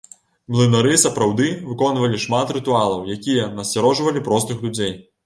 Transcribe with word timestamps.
Млынары 0.53 0.93
сапраўды 1.01 1.49
выконвалі 1.67 2.21
шмат 2.23 2.53
рытуалаў, 2.57 3.05
якія 3.17 3.45
насцярожвалі 3.61 4.25
простых 4.31 4.65
людзей. 4.65 4.91